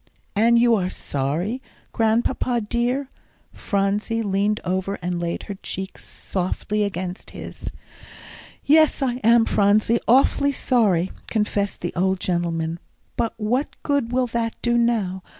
[0.35, 3.11] "And you are sorry, Grandpapa dear?"
[3.53, 7.69] Phronsie leaned over and laid her cheek softly against his.
[8.65, 12.79] "Yes, I am, Phronsie, awfully sorry," confessed the old gentleman;
[13.15, 15.21] "but what good will that do now?